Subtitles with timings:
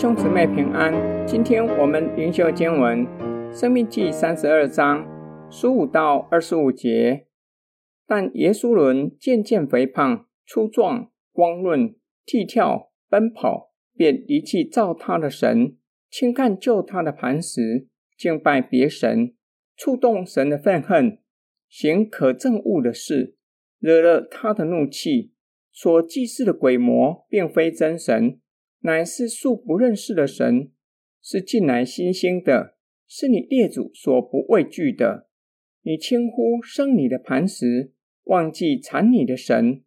[0.00, 0.94] 兄姊妹平安。
[1.26, 3.04] 今天我们灵修经文
[3.52, 5.04] 《生命记》三十二章
[5.50, 7.26] 十五到二十五节。
[8.06, 15.76] 但耶稣伦渐渐肥胖、粗壮、光润、剃跳、奔跑，便离弃造他的神，
[16.08, 19.34] 轻看救他的磐石，敬拜别神，
[19.76, 21.18] 触动神的愤恨，
[21.68, 23.34] 行可憎恶的事，
[23.80, 25.32] 惹了他的怒气。
[25.72, 28.38] 所祭祀的鬼魔，并非真神。
[28.80, 30.70] 乃是素不认识的神，
[31.20, 32.76] 是近来新兴的，
[33.08, 35.28] 是你列祖所不畏惧的。
[35.82, 37.92] 你轻忽生你的磐石，
[38.24, 39.82] 忘记产你的神。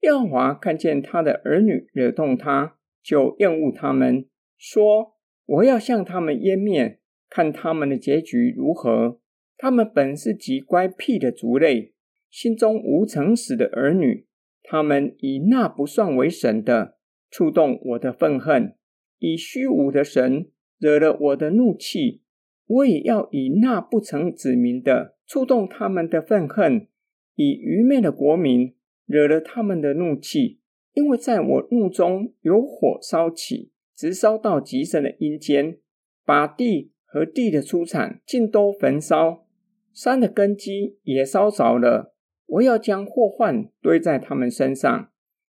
[0.00, 4.26] 耶和华看见他的儿女惹动他，就厌恶他们，
[4.58, 5.14] 说
[5.46, 6.98] ：“我要向他们湮灭，
[7.30, 9.20] 看他们的结局如何。
[9.56, 11.94] 他们本是极乖僻的族类，
[12.28, 14.26] 心中无诚实的儿女。
[14.64, 16.96] 他们以那不算为神的。”
[17.32, 18.76] 触动我的愤恨，
[19.18, 22.20] 以虚无的神惹了我的怒气，
[22.66, 26.88] 我也要以那不成子民的触动他们的愤恨，
[27.34, 28.74] 以愚昧的国民
[29.06, 30.60] 惹了他们的怒气，
[30.92, 35.78] 因为在我怒中有火烧起，直烧到极深的阴间，
[36.26, 39.46] 把地和地的出产尽都焚烧，
[39.94, 42.14] 山的根基也烧着了。
[42.44, 45.08] 我要将祸患堆在他们身上。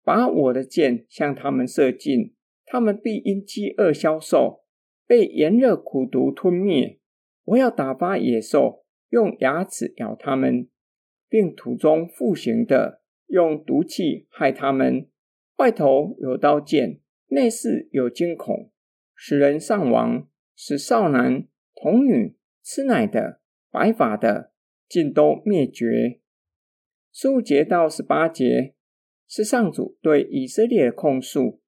[0.03, 2.33] 把我的箭向他们射尽，
[2.65, 4.63] 他们必因饥饿消瘦，
[5.07, 6.99] 被炎热苦毒吞灭。
[7.45, 10.67] 我要打发野兽，用牙齿咬他们，
[11.29, 15.07] 并土中复行的用毒气害他们。
[15.57, 18.71] 外头有刀剑，内室有惊恐，
[19.15, 23.39] 使人丧亡，使少男童女、吃奶的、
[23.71, 24.51] 白发的，
[24.89, 26.19] 尽都灭绝。
[27.13, 28.73] 十五节到十八节。
[29.27, 31.61] 是上主对以色列的控诉。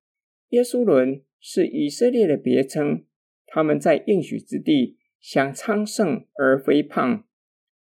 [0.49, 3.05] 耶书伦是以色列的别称，
[3.47, 7.25] 他们在应许之地想昌盛而肥胖，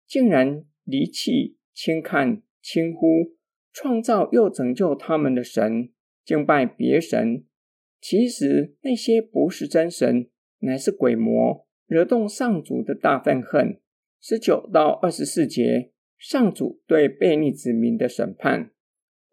[0.06, 3.34] 竟然离弃、轻看、轻忽
[3.72, 5.90] 创造又拯救他们的神，
[6.24, 7.44] 敬拜别神。
[8.00, 10.28] 其实那些不是真神，
[10.60, 13.80] 乃是鬼魔，惹动上主的大愤恨。
[14.20, 18.73] 十九到二十四节，上主对悖逆子民的审判。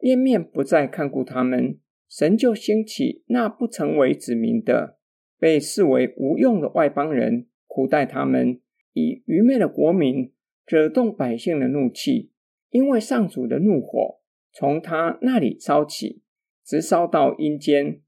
[0.02, 1.78] 湮灭不再看顾他们，
[2.10, 4.98] 神就兴起那不成为子民的，
[5.40, 8.60] 被视为无用的外邦人，苦待他们，
[8.94, 10.34] 以愚昧的国民
[10.66, 12.32] 惹动百姓的怒气，
[12.72, 14.20] 因为上主的怒火
[14.52, 16.24] 从他那里烧起，
[16.66, 18.02] 直烧到阴间，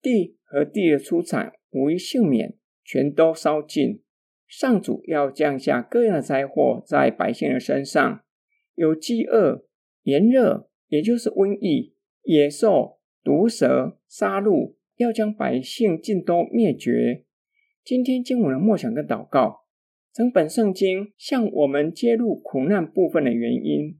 [0.00, 2.54] 地和地的出产无一幸免，
[2.84, 4.00] 全都烧尽。
[4.46, 8.22] 上主要降下各样的灾祸在百姓的身上，
[8.74, 9.64] 有饥饿、
[10.02, 10.68] 炎热。
[10.92, 17.24] 也就是瘟疫、野兽、毒蛇、杀戮，要将百姓尽都灭绝。
[17.82, 19.62] 今天经文的默想跟祷告，
[20.12, 23.98] 整本圣经向我们揭露苦难部分的原因。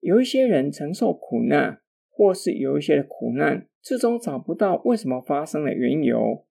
[0.00, 6.46] 有一些人承受苦难，或是有一些的苦难，最终找不到为什么发生的缘由。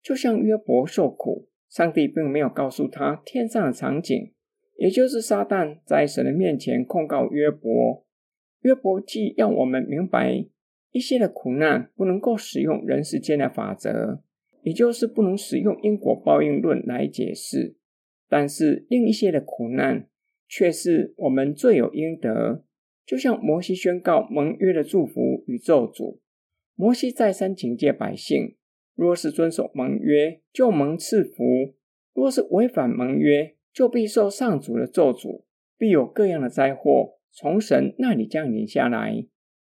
[0.00, 4.32] 就像约伯受苦，上帝并没有告诉他天上的场景，
[4.76, 8.06] 也就是撒旦在神的面前控告约伯。
[8.62, 10.46] 约伯记让我们明白，
[10.90, 14.22] 一些的苦难不能够使用人世间的法则，
[14.62, 17.76] 也就是不能使用因果报应论来解释。
[18.28, 20.08] 但是另一些的苦难
[20.48, 22.64] 却是我们罪有应得。
[23.04, 26.20] 就像摩西宣告盟约的祝福与咒诅，
[26.76, 28.56] 摩西再三警戒百姓：
[28.94, 31.74] 若是遵守盟约，就蒙赐福；
[32.14, 35.42] 若是违反盟约，就必受上主的咒诅，
[35.76, 37.18] 必有各样的灾祸。
[37.32, 39.24] 从神那里降临下来，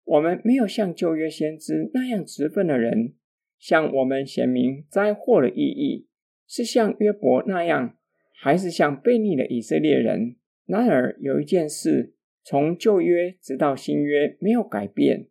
[0.04, 3.14] 我们没有像旧约先知那样直奔的人，
[3.58, 6.06] 向我们显明灾祸的意义，
[6.46, 7.98] 是像约伯那样，
[8.40, 10.36] 还是像悖逆的以色列人？
[10.66, 12.14] 然而有一件事，
[12.44, 15.26] 从旧约直到新约没有改变，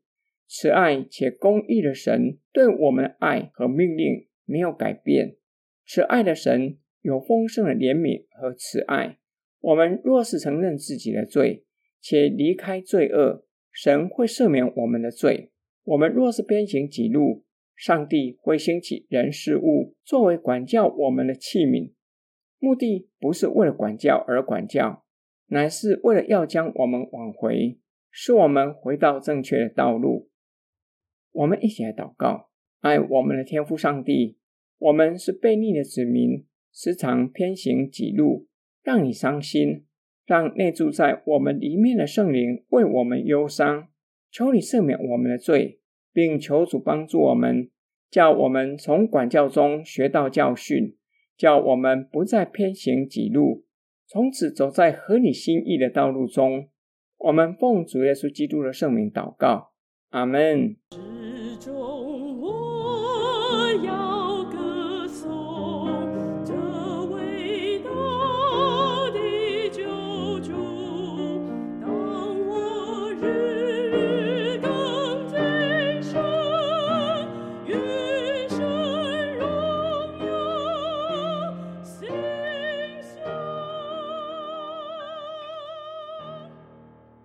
[0.48, 5.38] 慈爱且公义的神对我们的爱和命令没有改变。
[5.86, 9.18] 慈爱的神有丰盛的怜悯和慈爱，
[9.62, 11.64] 我们若是承认自己的罪，
[12.10, 15.52] 且离开罪恶，神会赦免我们的罪。
[15.84, 17.44] 我们若是偏行己路，
[17.76, 21.92] 上帝会兴起人事物作为管教我们的器皿。
[22.60, 25.04] 目的不是为了管教而管教，
[25.48, 27.78] 乃是为了要将我们挽回，
[28.10, 30.30] 使我们回到正确的道路。
[31.34, 32.50] 我们一起来祷告：
[32.80, 34.38] 爱我们的天父上帝，
[34.78, 38.48] 我们是悖逆的子民，时常偏行己路，
[38.82, 39.84] 让你伤心。
[40.28, 43.88] 让内住在我们里面的圣灵为我们忧伤，
[44.30, 45.80] 求你赦免我们的罪，
[46.12, 47.70] 并求主帮助我们，
[48.12, 50.98] 叫我们从管教中学到教训，
[51.38, 53.64] 叫我们不再偏行己路，
[54.06, 56.68] 从此走在合你心意的道路中。
[57.20, 59.72] 我们奉主耶稣基督的圣名祷告，
[60.10, 60.76] 阿门。